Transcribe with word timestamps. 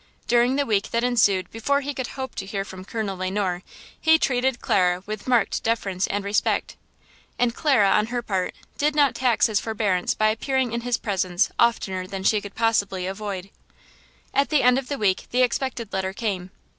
During 0.27 0.55
the 0.55 0.65
week 0.65 0.89
that 0.89 1.03
ensued 1.03 1.51
before 1.51 1.81
he 1.81 1.93
could 1.93 2.07
hope 2.17 2.33
to 2.33 2.45
hear 2.47 2.65
from 2.65 2.83
Colonel 2.83 3.15
Le 3.17 3.29
Noir, 3.29 3.61
he 4.01 4.17
treated 4.17 4.59
Clara 4.59 5.03
with 5.05 5.27
marked 5.27 5.61
deference 5.63 6.07
and 6.07 6.25
respect. 6.25 6.75
And 7.37 7.53
Clara, 7.53 7.91
on 7.91 8.07
her 8.07 8.23
part, 8.23 8.55
did 8.79 8.95
not 8.95 9.13
tax 9.13 9.45
his 9.45 9.59
forbearance 9.59 10.15
by 10.15 10.29
appearing 10.29 10.71
in 10.71 10.81
his 10.81 10.97
presence 10.97 11.51
oftener 11.59 12.07
than 12.07 12.23
she 12.23 12.41
could 12.41 12.55
possibly 12.55 13.05
avoid. 13.05 13.51
At 14.33 14.49
the 14.49 14.63
end 14.63 14.79
of 14.79 14.87
the 14.87 14.97
week 14.97 15.27
the 15.29 15.43
expected 15.43 15.93
letter 15.93 16.13
came. 16.13 16.49